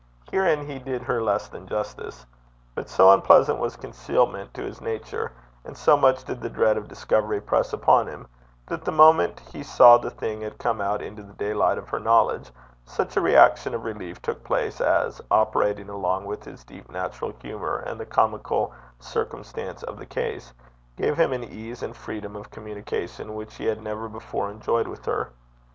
[0.31, 2.25] Herein he did her less than justice.
[2.73, 5.31] But so unpleasant was concealment to his nature,
[5.63, 8.25] and so much did the dread of discovery press upon him,
[8.65, 11.99] that the moment he saw the thing had come out into the daylight of her
[11.99, 12.49] knowledge,
[12.83, 17.77] such a reaction of relief took place as, operating along with his deep natural humour
[17.85, 20.51] and the comical circumstance of the case,
[20.97, 25.05] gave him an ease and freedom of communication which he had never before enjoyed with
[25.05, 25.29] her.